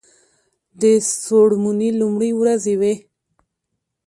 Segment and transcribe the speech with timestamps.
[0.81, 0.83] د
[1.23, 2.93] څوړموني لومړی ورځې وې.